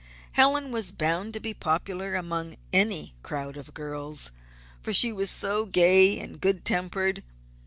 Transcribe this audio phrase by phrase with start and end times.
[0.31, 4.31] Helen was bound to be popular among any crowd of girls,
[4.81, 7.21] for she was so gay and good tempered.